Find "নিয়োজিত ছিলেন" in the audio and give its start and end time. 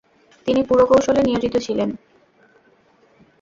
1.23-1.89